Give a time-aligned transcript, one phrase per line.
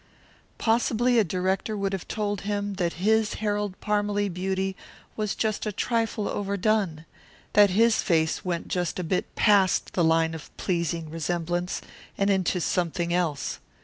[0.57, 4.75] Possibly a director would have told him that his Harold Parmalee beauty
[5.15, 7.05] was just a trifle overdone;
[7.53, 11.83] that his face went just a bit past the line of pleasing resemblance
[12.17, 13.59] and into something else.